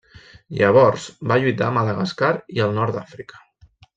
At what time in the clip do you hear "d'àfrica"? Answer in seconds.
2.99-3.45